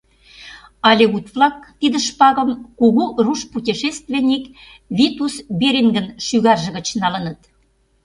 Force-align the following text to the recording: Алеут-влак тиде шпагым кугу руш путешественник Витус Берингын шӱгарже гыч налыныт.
Алеут-влак 0.89 1.57
тиде 1.79 1.99
шпагым 2.07 2.49
кугу 2.79 3.05
руш 3.25 3.39
путешественник 3.53 4.43
Витус 4.97 5.33
Берингын 5.59 6.07
шӱгарже 6.25 6.69
гыч 6.77 6.87
налыныт. 7.01 7.39